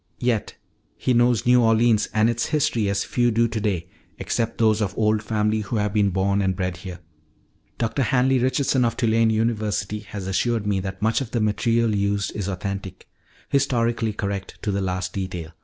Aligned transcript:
"Yet 0.17 0.55
he 0.97 1.13
knows 1.13 1.45
New 1.45 1.61
Orleans 1.61 2.09
and 2.11 2.27
its 2.27 2.47
history 2.47 2.89
as 2.89 3.03
few 3.03 3.29
do 3.29 3.47
today 3.47 3.87
except 4.17 4.57
those 4.57 4.81
of 4.81 4.97
old 4.97 5.21
family 5.21 5.59
who 5.59 5.75
have 5.75 5.93
been 5.93 6.09
born 6.09 6.41
and 6.41 6.55
bred 6.55 6.77
here. 6.77 7.01
Dr. 7.77 8.01
Hanly 8.01 8.39
Richardson 8.39 8.83
of 8.83 8.97
Tulane 8.97 9.29
University 9.29 9.99
has 9.99 10.25
assured 10.25 10.65
me 10.65 10.79
that 10.79 11.03
much 11.03 11.21
of 11.21 11.29
the 11.29 11.39
material 11.39 11.93
used 11.93 12.35
is 12.35 12.47
authentic 12.47 13.07
historically 13.49 14.11
correct 14.11 14.57
to 14.63 14.71
the 14.71 14.81
last 14.81 15.13
detail. 15.13 15.51